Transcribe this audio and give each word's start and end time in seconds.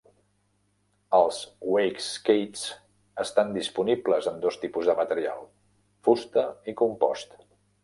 Els 1.17 1.41
wakeskates 1.73 2.63
estan 3.25 3.53
disponibles 3.59 4.31
en 4.33 4.41
dos 4.47 4.59
tipus 4.65 4.91
de 4.93 4.97
material: 5.03 5.47
fusta 6.09 6.49
i 6.73 6.77
compost. 6.85 7.41